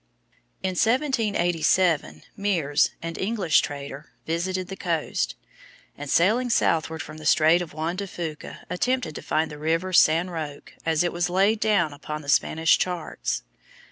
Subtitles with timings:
[0.63, 5.35] In 1787 Meares, an English trader, visited the coast,
[5.95, 9.93] and sailing southward from the Strait of Juan de Fuca, attempted to find the river
[9.93, 13.43] San Roque as it was laid down upon the Spanish charts.